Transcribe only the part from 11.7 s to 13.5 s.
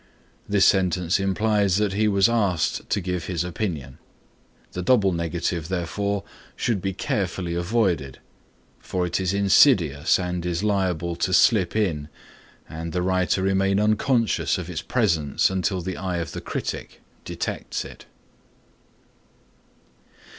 in and the writer